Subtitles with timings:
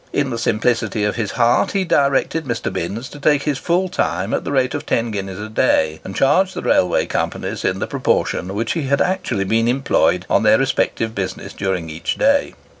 [0.11, 2.73] In the simplicity of his heart, he directed Mr.
[2.73, 6.15] Binns to take his full time at the rate of ten guineas a day, and
[6.15, 10.41] charge the railway companies in the proportion in which he had been actually employed on
[10.41, 12.55] their respective business during each day.